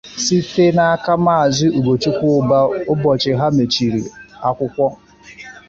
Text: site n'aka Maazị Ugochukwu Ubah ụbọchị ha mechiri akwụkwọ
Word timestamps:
site 0.23 0.63
n'aka 0.75 1.13
Maazị 1.23 1.67
Ugochukwu 1.79 2.25
Ubah 2.39 2.65
ụbọchị 2.93 3.31
ha 3.39 3.47
mechiri 3.57 4.01
akwụkwọ 4.47 4.87